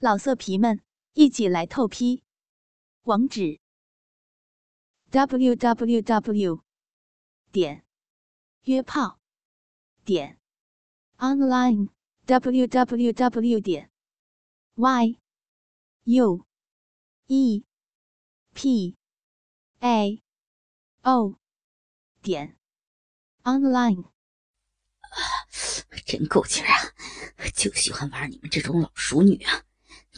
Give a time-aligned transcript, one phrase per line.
[0.00, 0.80] 老色皮们，
[1.14, 2.22] 一起来透批！
[3.02, 3.58] 网址
[5.10, 6.62] ：w w w
[7.50, 7.84] 点
[8.62, 9.18] 约炮
[10.04, 10.38] 点
[11.16, 11.88] online
[12.26, 13.90] w w w 点
[14.76, 15.18] y
[16.04, 16.46] u
[17.26, 17.64] e
[18.54, 18.96] p
[19.80, 20.22] a
[21.02, 21.40] o
[22.22, 22.56] 点
[23.42, 24.04] online。
[26.06, 27.50] 真够劲儿啊！
[27.52, 29.64] 就喜欢玩你们这种老熟女啊！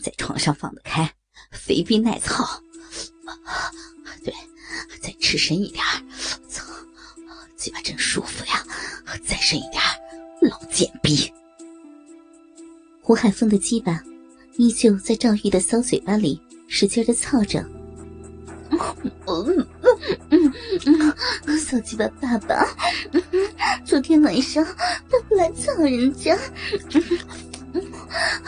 [0.03, 1.13] 在床上放得开，
[1.51, 2.45] 肥逼耐操。
[4.25, 4.35] 对，
[5.01, 5.85] 再吃深一点
[6.49, 6.65] 操，
[7.57, 8.65] 嘴巴真舒服呀！
[9.25, 9.83] 再深一点
[10.43, 11.33] 老贱逼。
[13.03, 14.03] 胡海峰的鸡巴
[14.57, 17.61] 依旧在赵玉的骚嘴巴里使劲的操着。
[18.71, 18.79] 嗯
[19.27, 19.67] 嗯
[20.31, 20.55] 嗯
[21.47, 22.67] 嗯，骚鸡巴爸爸，
[23.85, 26.39] 昨天晚上他不来操人家。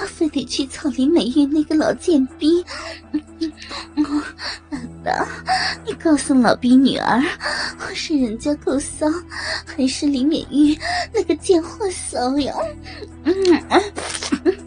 [0.07, 2.65] 非得去草林美玉那个老贱逼！
[4.71, 5.29] 爸爸，
[5.85, 7.23] 你告诉老逼女儿，
[7.95, 9.07] 是人家够骚，
[9.67, 10.79] 还是林美玉
[11.13, 12.55] 那个贱货骚呀？
[13.25, 13.35] 嗯，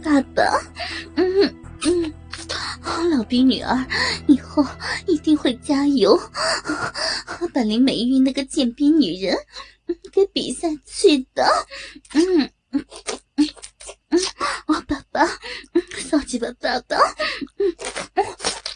[0.03, 0.61] 爸爸，
[1.15, 1.55] 嗯
[1.85, 2.13] 嗯，
[3.11, 3.85] 老逼女儿
[4.27, 4.65] 以后
[5.07, 6.19] 一定会加油，
[7.53, 9.35] 把林美玉那个贱逼女人
[10.11, 11.45] 给比下去的。
[12.13, 12.49] 嗯
[14.67, 14.75] 我。
[14.87, 15.25] 爸爸，
[15.97, 16.97] 骚鸡巴爸爸，
[17.57, 17.75] 嗯
[18.15, 18.25] 嗯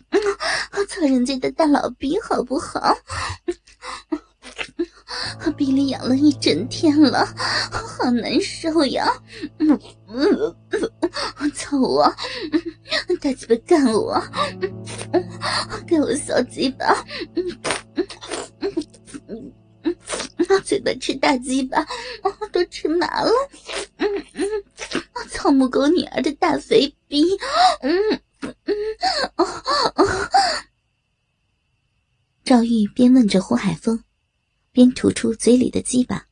[0.10, 2.98] 嗯，操人家的大老逼好不好？
[5.46, 7.26] 我逼里痒了一整天了，
[7.72, 9.12] 好难受呀！
[9.60, 12.04] 嗯嗯嗯，操我，
[13.22, 14.22] 大鸡巴干我，
[15.86, 17.46] 给我骚鸡巴，嗯
[17.96, 18.08] 嗯
[19.28, 21.86] 嗯嗯，嘴巴吃大鸡巴，
[22.52, 23.32] 都吃麻了，
[23.98, 24.26] 嗯嗯。
[25.40, 27.24] 草木狗女儿的大肥逼，
[27.80, 28.76] 嗯嗯
[29.38, 29.46] 哦
[29.96, 30.06] 哦。
[32.44, 34.04] 赵玉边问着胡海峰，
[34.74, 36.28] 边吐出嘴里的鸡巴，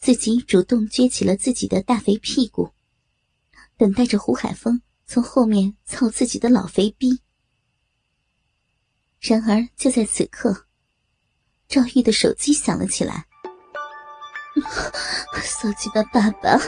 [0.00, 2.72] 自己主动撅起了自己的大肥屁股，
[3.76, 7.20] 等待着胡海峰从后面操自己的老肥逼。
[9.20, 10.66] 然而就在此刻，
[11.68, 13.28] 赵玉的手机响了起来。
[15.42, 16.58] 骚鸡巴爸爸，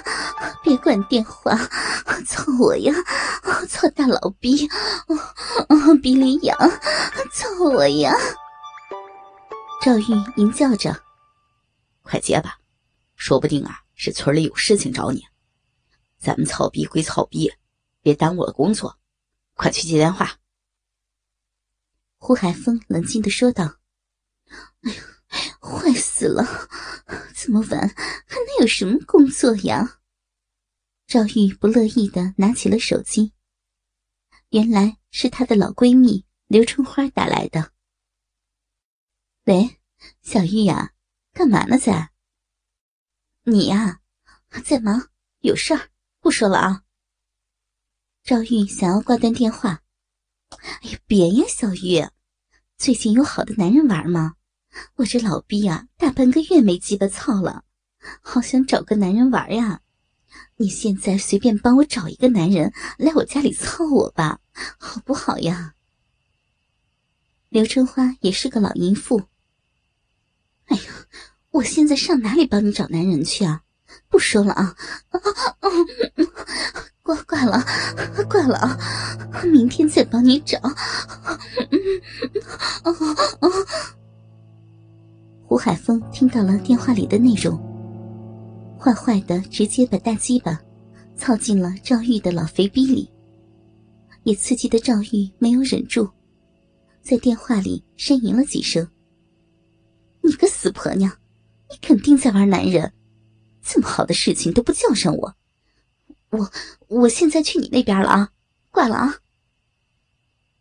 [0.62, 1.54] 别管电话，
[2.26, 2.92] 操我呀！
[3.68, 4.68] 操大老逼，
[6.02, 6.56] 鼻里痒，
[7.32, 8.14] 操我呀！
[9.82, 10.04] 赵玉
[10.36, 11.02] 淫叫着
[12.02, 12.58] ：“快接吧，
[13.16, 15.22] 说不定啊是村里有事情找你。
[16.18, 17.52] 咱们操逼归操逼，
[18.00, 18.98] 别耽误了工作，
[19.54, 20.38] 快去接电话。”
[22.16, 23.74] 胡海峰冷静的说道
[24.82, 25.02] ：“哎呀。”
[25.58, 26.46] 坏死了！
[27.44, 27.88] 这么晚
[28.26, 30.00] 还能有什么工作呀？
[31.06, 33.34] 赵玉不乐意的拿起了手机，
[34.48, 37.70] 原来是她的老闺蜜刘春花打来的。
[39.44, 39.78] 喂，
[40.22, 40.94] 小玉呀，
[41.34, 41.76] 干嘛呢？
[41.76, 42.12] 在？
[43.42, 44.00] 你呀，
[44.64, 45.90] 在忙，有事儿，
[46.20, 46.84] 不说了啊。
[48.22, 49.82] 赵玉想要挂断电话。
[50.48, 52.08] 哎呀，别呀，小玉，
[52.78, 54.36] 最近有好的男人玩吗？
[54.96, 57.64] 我这老逼啊，大半个月没鸡巴操了，
[58.20, 59.80] 好想找个男人玩呀！
[60.56, 64.40] 你现在随便帮我找一个男人来我家里操我吧，
[64.78, 65.74] 好不好呀？
[67.48, 69.24] 刘春花也是个老淫妇。
[70.66, 70.82] 哎呀，
[71.50, 73.62] 我现在上哪里帮你找男人去啊？
[74.08, 74.74] 不说了啊！
[77.02, 77.64] 挂挂了，
[78.28, 78.78] 挂了啊！
[79.44, 80.58] 明天再帮你找。
[85.46, 87.56] 胡海峰听到了电话里的内容，
[88.78, 90.58] 坏坏的直接把大鸡巴
[91.16, 93.08] 操进了赵玉的老肥逼里，
[94.24, 96.10] 也刺激的赵玉没有忍住，
[97.02, 98.88] 在电话里呻吟了几声
[100.24, 101.12] ：“你个死婆娘，
[101.70, 102.92] 你肯定在玩男人，
[103.62, 105.34] 这么好的事情都不叫上我，
[106.30, 106.50] 我
[106.88, 108.30] 我现在去你那边了啊，
[108.70, 109.18] 挂了啊。”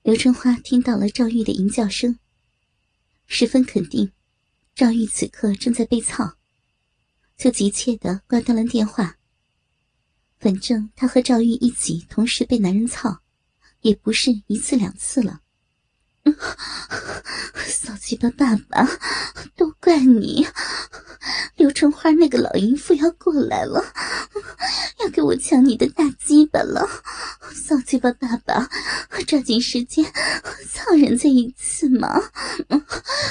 [0.04, 2.20] 刘春花听到了赵玉的吟叫声，
[3.26, 4.12] 十分肯定。
[4.76, 6.38] 赵玉此刻正在被操，
[7.38, 9.18] 就急切的挂断了电话。
[10.40, 13.20] 反正他和赵玉一起同时被男人操，
[13.82, 15.42] 也不是一次两次了。
[17.68, 18.88] 骚鸡巴爸爸，
[19.56, 20.48] 都怪你！
[21.56, 23.80] 刘春花那个老淫妇要过来了，
[25.00, 26.88] 要给我抢你的大鸡巴了！
[27.54, 28.68] 骚鸡巴爸爸，
[29.28, 30.04] 抓紧时间
[30.72, 32.22] 操人家一次嘛！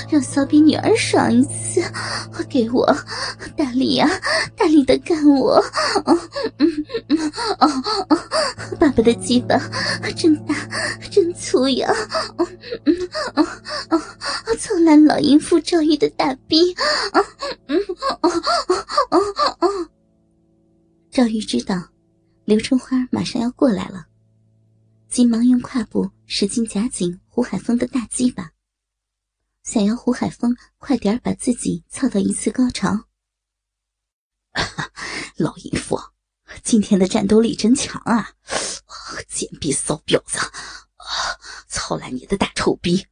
[0.08, 1.82] 让骚逼女儿爽一次，
[2.49, 2.87] 给我
[3.56, 4.08] 大力呀，
[4.56, 5.54] 大力的干我！
[6.04, 6.19] 哦，
[7.58, 7.69] 哦
[8.08, 8.19] 哦，
[8.78, 9.58] 爸爸的鸡巴
[10.16, 10.55] 真大，
[11.10, 11.93] 真粗呀！
[12.37, 12.46] 哦，
[13.34, 13.46] 哦
[13.90, 14.00] 哦，
[14.58, 16.75] 操烂老淫妇赵玉的大逼！
[17.12, 17.25] 啊，
[17.69, 17.78] 嗯，
[18.20, 18.31] 哦
[18.69, 19.19] 哦哦
[19.60, 19.88] 哦！
[21.12, 21.91] 赵玉知道
[22.47, 24.06] 刘春花马上要过来了，
[25.11, 28.53] 急忙用胯部使劲夹紧胡海峰的大鸡巴，
[29.62, 33.09] 想要胡海峰快点把自己操到一次高潮。
[35.37, 36.00] 老淫妇，
[36.62, 38.32] 今天的战斗力真强啊！
[39.29, 40.38] 贱逼骚婊子，
[41.69, 43.06] 操烂你的大臭逼！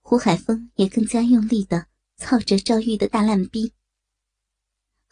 [0.00, 3.74] 胡海峰也更加用力的操着赵玉的大烂逼，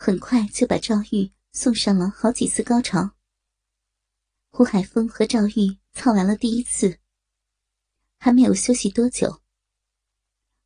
[0.03, 3.11] 很快就把赵玉送上了好几次高潮。
[4.49, 6.99] 胡海峰和赵玉操完了第一次，
[8.17, 9.43] 还没有休息多久，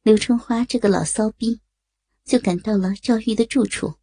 [0.05, 1.61] 刘春花这个老骚逼
[2.25, 3.97] 就赶到了赵玉的住处。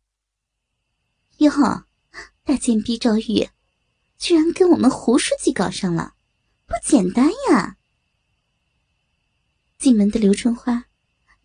[1.38, 1.50] 哟，
[2.44, 3.48] 大贱逼赵玉，
[4.18, 6.16] 居然跟我们胡书记搞上了，
[6.66, 7.78] 不简单呀！
[9.78, 10.88] 进门的刘春花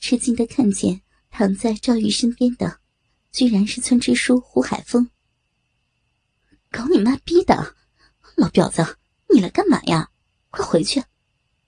[0.01, 2.81] 吃惊的看见躺在赵玉身边的，
[3.37, 5.11] 居然是村支书胡海峰。
[6.71, 7.75] 搞你妈逼的，
[8.35, 8.97] 老婊子，
[9.29, 10.09] 你来干嘛呀？
[10.49, 11.05] 快回去，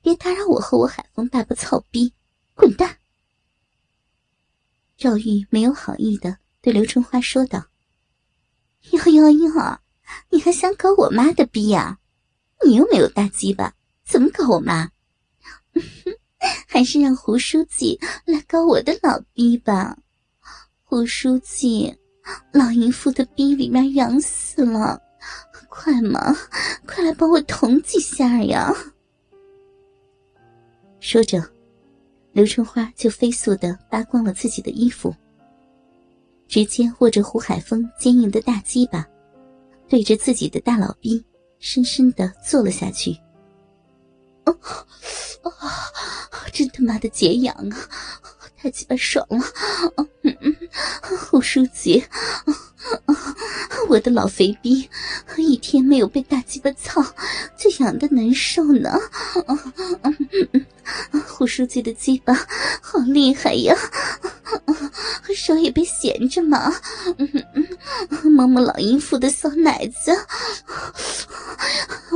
[0.00, 2.14] 别打扰我和我海峰爸爸操逼，
[2.54, 2.96] 滚蛋！
[4.96, 7.66] 赵玉没有好意的对刘春花说道
[8.92, 9.78] ：“哟哟哟，
[10.30, 11.98] 你还想搞我妈的逼呀？
[12.64, 13.74] 你又没有大鸡巴，
[14.06, 14.90] 怎么搞我妈？”
[16.66, 19.98] 还是让胡书记来搞我的老逼吧，
[20.90, 21.94] 胡书记，
[22.50, 24.98] 老淫妇的逼里面痒死了，
[25.68, 26.34] 快嘛，
[26.86, 28.74] 快来帮我捅几下呀！
[30.98, 31.46] 说着，
[32.32, 35.14] 刘春花就飞速的扒光了自己的衣服，
[36.48, 39.06] 直接握着胡海峰坚硬的大鸡巴，
[39.90, 41.22] 对着自己的大老逼
[41.58, 43.14] 深深的坐了下去。
[44.46, 44.58] 哦，
[46.50, 47.76] 真他妈的解痒啊！
[48.60, 49.38] 太鸡巴爽了！
[50.22, 50.56] 嗯嗯，
[51.16, 52.04] 胡书记，
[53.88, 54.90] 我的老肥逼，
[55.36, 57.00] 一天没有被大鸡巴操，
[57.56, 58.98] 就痒的难受呢。
[61.28, 62.34] 胡书记的鸡巴
[62.82, 63.76] 好厉害呀！
[65.36, 66.74] 手也别闲着嘛，
[68.24, 70.10] 摸摸老淫妇的骚奶子。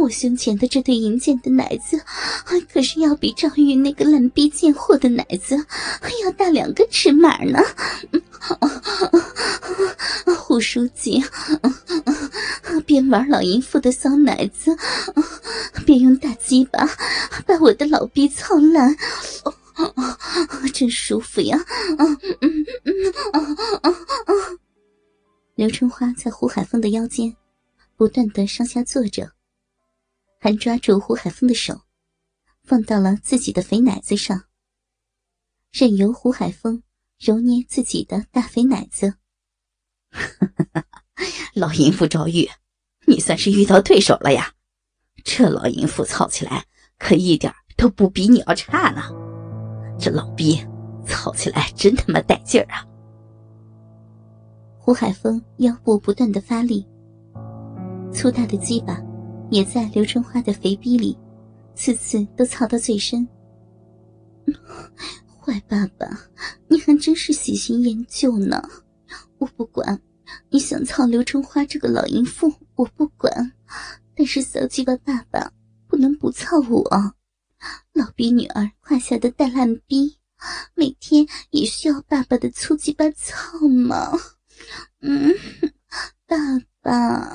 [0.02, 2.00] 我胸前的这对银剑的奶子，
[2.72, 5.54] 可是要比赵玉那个烂逼贱货的奶子
[6.24, 7.60] 要大两个尺码呢。
[10.38, 11.22] 胡书记，
[12.84, 14.76] 边玩老淫妇的骚奶子，
[15.86, 16.84] 边用大鸡巴
[17.46, 18.96] 把我的老逼操烂，
[20.74, 21.58] 真舒服呀！
[25.54, 27.34] 刘春花在胡海峰的腰间
[27.96, 29.30] 不断的上下坐着。
[30.42, 31.82] 还抓住胡海峰的手，
[32.64, 34.46] 放到了自己的肥奶子上，
[35.70, 36.82] 任由胡海峰
[37.16, 39.14] 揉捏自己的大肥奶子。
[41.54, 42.50] 老淫妇赵玉，
[43.06, 44.54] 你算是遇到对手了呀！
[45.22, 46.66] 这老淫妇操起来
[46.98, 49.00] 可一点都不比你要差呢。
[49.96, 50.60] 这老逼
[51.06, 52.84] 操起来真他妈带劲儿啊！
[54.76, 56.84] 胡海峰腰部不断的发力，
[58.12, 59.00] 粗大的鸡巴。
[59.52, 61.14] 也在刘春花的肥逼里，
[61.74, 63.28] 次次都操到最深。
[65.38, 66.08] 坏爸爸，
[66.68, 68.66] 你还真是喜新厌旧呢！
[69.36, 70.00] 我不管，
[70.48, 73.52] 你想操刘春花这个老淫妇，我不管。
[74.16, 75.52] 但是小鸡巴爸爸
[75.86, 77.14] 不能不操我，
[77.92, 80.16] 老逼女儿胯下的大烂逼，
[80.74, 84.12] 每天也需要爸爸的粗鸡巴操吗？
[85.02, 85.30] 嗯，
[86.26, 86.36] 爸
[86.82, 87.32] 爸，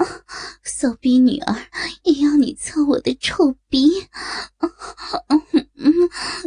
[0.63, 1.55] 骚逼女儿。
[2.03, 4.07] 也要你操我的臭逼！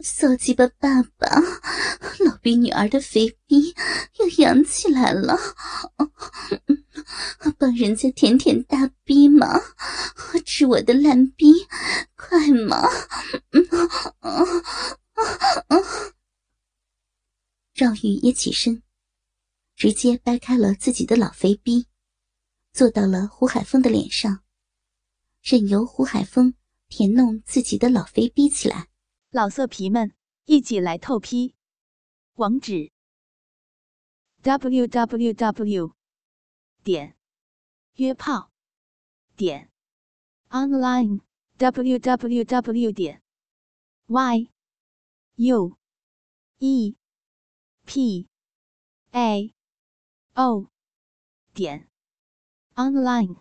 [0.03, 1.41] 骚鸡巴爸爸，
[2.25, 3.75] 老逼女儿的肥逼
[4.19, 5.39] 又扬起来了，
[7.59, 9.61] 帮人家舔舔大逼嘛，
[10.47, 11.67] 吃我的烂逼，
[12.17, 12.89] 快嘛！
[17.75, 18.83] 赵玉也起身，
[19.77, 21.87] 直接掰开了自己的老肥逼，
[22.73, 24.43] 坐到了胡海峰的脸上。
[25.43, 26.55] 任由胡海峰
[26.89, 28.89] 舔弄自己的老肥逼起来。
[29.31, 30.13] 老色皮们，
[30.45, 31.55] 一起来透批！
[32.35, 32.91] 网址
[34.43, 35.95] ：w w w
[36.83, 37.17] 点
[37.95, 38.51] 约炮
[39.37, 39.71] 点
[40.49, 41.21] online
[41.59, 43.23] w w w 点
[44.07, 44.51] y
[45.37, 45.77] u
[46.59, 46.97] e
[47.85, 48.29] p
[49.11, 49.55] a
[50.35, 50.71] o
[51.53, 51.89] 点
[52.81, 53.37] online。